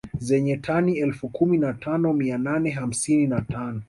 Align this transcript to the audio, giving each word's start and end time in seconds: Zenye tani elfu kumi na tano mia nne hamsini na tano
Zenye 0.17 0.57
tani 0.57 0.97
elfu 0.99 1.29
kumi 1.29 1.57
na 1.57 1.73
tano 1.73 2.13
mia 2.13 2.37
nne 2.37 2.69
hamsini 2.69 3.27
na 3.27 3.41
tano 3.41 3.79